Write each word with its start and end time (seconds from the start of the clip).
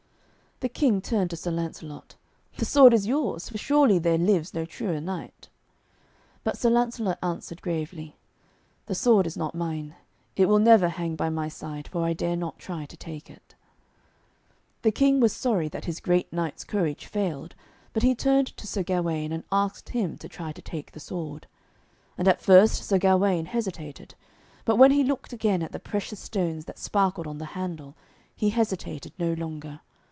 The 0.61 0.69
King 0.69 1.01
turned 1.01 1.31
to 1.31 1.35
Sir 1.35 1.49
Lancelot. 1.49 2.13
'The 2.57 2.65
sword 2.65 2.93
is 2.93 3.07
yours, 3.07 3.49
for 3.49 3.57
surely 3.57 3.97
there 3.97 4.19
lives 4.19 4.53
no 4.53 4.63
truer 4.63 5.01
knight.' 5.01 5.49
But 6.43 6.55
Sir 6.55 6.69
Lancelot 6.69 7.17
answered 7.23 7.63
gravely, 7.63 8.15
'The 8.85 8.93
sword 8.93 9.25
is 9.25 9.35
not 9.35 9.55
mine. 9.55 9.95
It 10.35 10.45
will 10.45 10.59
never 10.59 10.89
hang 10.89 11.15
by 11.15 11.31
my 11.31 11.47
side, 11.49 11.87
for 11.87 12.03
I 12.05 12.13
dare 12.13 12.35
not 12.35 12.59
try 12.59 12.85
to 12.85 12.95
take 12.95 13.27
it.' 13.27 13.55
The 14.83 14.91
King 14.91 15.19
was 15.19 15.33
sorry 15.33 15.67
that 15.69 15.85
his 15.85 15.99
great 15.99 16.31
knight's 16.31 16.63
courage 16.63 17.07
failed, 17.07 17.55
but 17.91 18.03
he 18.03 18.13
turned 18.13 18.55
to 18.57 18.67
Sir 18.67 18.83
Gawaine 18.83 19.31
and 19.31 19.43
asked 19.51 19.89
him 19.89 20.15
to 20.19 20.29
try 20.29 20.51
to 20.51 20.61
take 20.61 20.91
the 20.91 20.99
sword. 20.99 21.47
And 22.19 22.27
at 22.27 22.39
first 22.39 22.83
Sir 22.83 22.99
Gawaine 22.99 23.47
hesitated. 23.47 24.13
But 24.63 24.75
when 24.75 24.91
he 24.91 25.03
looked 25.03 25.33
again 25.33 25.63
at 25.63 25.71
the 25.71 25.79
precious 25.79 26.19
stones 26.19 26.65
that 26.65 26.77
sparkled 26.77 27.25
on 27.25 27.39
the 27.39 27.45
handle, 27.57 27.95
he 28.35 28.51
hesitated 28.51 29.13
no 29.17 29.33
longer. 29.33 29.79